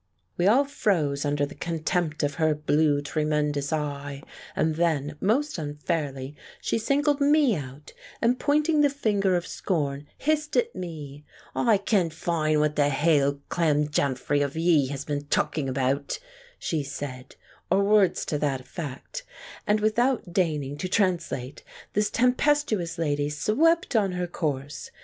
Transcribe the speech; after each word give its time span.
We 0.35 0.47
all 0.47 0.65
froze 0.65 1.25
under 1.25 1.45
the 1.45 1.53
contempt 1.53 2.23
of 2.23 2.33
her 2.41 2.55
blue 2.55 3.03
tremendous 3.03 3.71
eye, 3.71 4.23
and 4.55 4.73
then, 4.73 5.15
most 5.21 5.59
unfairly, 5.59 6.35
she 6.59 6.79
singled 6.79 7.21
me 7.21 7.55
out, 7.55 7.93
and 8.19 8.39
pointing 8.39 8.81
the 8.81 8.89
finger 8.89 9.35
of 9.35 9.45
scorn, 9.45 10.07
hissed 10.17 10.57
at 10.57 10.73
me:" 10.75 11.23
I 11.55 11.77
ken 11.77 12.09
fine 12.09 12.59
what 12.59 12.75
the 12.77 12.89
hale 12.89 13.41
clamjanfry 13.51 14.43
of 14.43 14.57
ye 14.57 14.87
has 14.87 15.05
been 15.05 15.25
talkin' 15.25 15.69
about," 15.69 16.17
she 16.57 16.81
said, 16.81 17.35
or 17.69 17.83
words 17.83 18.25
to 18.25 18.39
that 18.39 18.59
effect, 18.61 19.21
and, 19.67 19.81
without 19.81 20.33
deigning 20.33 20.77
to 20.79 20.87
translate, 20.89 21.63
this 21.93 22.09
tempestuous 22.09 22.97
lady 22.97 23.29
swept 23.29 23.95
on 23.95 24.13
her 24.13 24.25
course. 24.25 24.89